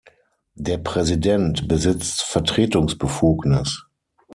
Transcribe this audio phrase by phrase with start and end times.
[0.55, 3.85] Der Präsident besitzt Vertretungsbefugnis.